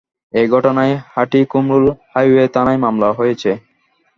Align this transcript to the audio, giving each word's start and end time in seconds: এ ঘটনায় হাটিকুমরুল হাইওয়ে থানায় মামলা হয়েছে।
এ 0.33 0.41
ঘটনায় 0.53 0.93
হাটিকুমরুল 1.13 1.85
হাইওয়ে 2.11 2.45
থানায় 2.53 2.79
মামলা 2.83 3.09
হয়েছে। 3.11 3.51